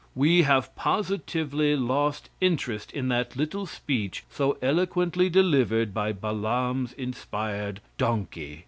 We 0.15 0.41
have 0.41 0.75
positively 0.75 1.75
lost 1.75 2.31
interest 2.41 2.91
in 2.91 3.09
that 3.09 3.35
little 3.35 3.67
speech 3.67 4.23
so 4.31 4.57
eloquently 4.59 5.29
delivered 5.29 5.93
by 5.93 6.11
Balaam's 6.11 6.93
inspired 6.93 7.81
donkey. 7.99 8.59